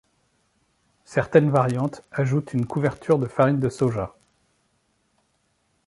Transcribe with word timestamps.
Certaines 1.05 1.51
variantes 1.51 2.01
ajoutent 2.11 2.55
une 2.55 2.65
couverture 2.65 3.19
de 3.19 3.27
farine 3.27 3.59
de 3.59 3.69
soja. 3.69 4.15